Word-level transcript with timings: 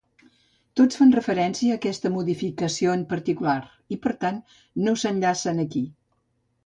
Tots 0.79 0.97
fan 1.01 1.11
referència 1.15 1.75
a 1.75 1.81
aquesta 1.81 2.11
modificació 2.15 2.95
en 3.01 3.03
particular 3.13 3.57
i, 3.97 4.01
per 4.07 4.15
tant, 4.25 4.41
no 4.87 4.95
s'enllacen 5.03 5.63
aquí. 5.67 5.85